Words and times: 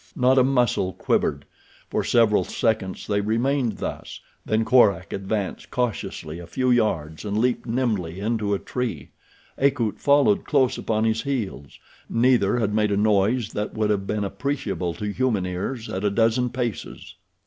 Not 0.15 0.39
a 0.39 0.43
muscle 0.43 0.93
quivered. 0.93 1.45
For 1.91 2.03
several 2.03 2.43
seconds 2.43 3.05
they 3.05 3.21
remained 3.21 3.77
thus, 3.77 4.19
then 4.43 4.65
Korak 4.65 5.13
advanced 5.13 5.69
cautiously 5.69 6.39
a 6.39 6.47
few 6.47 6.71
yards 6.71 7.23
and 7.23 7.37
leaped 7.37 7.67
nimbly 7.67 8.19
into 8.19 8.55
a 8.55 8.57
tree. 8.57 9.11
Akut 9.59 9.99
followed 9.99 10.43
close 10.43 10.75
upon 10.79 11.03
his 11.03 11.21
heels. 11.21 11.77
Neither 12.09 12.57
had 12.57 12.73
made 12.73 12.91
a 12.91 12.97
noise 12.97 13.49
that 13.49 13.75
would 13.75 13.91
have 13.91 14.07
been 14.07 14.23
appreciable 14.23 14.95
to 14.95 15.11
human 15.13 15.45
ears 15.45 15.87
at 15.87 16.03
a 16.03 16.09
dozen 16.09 16.49
paces. 16.49 17.13